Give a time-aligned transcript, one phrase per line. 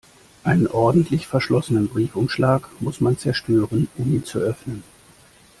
[0.43, 4.81] Einen ordentlich verschlossenen Briefumschlag muss man zerstören, um ihn zu öffnen.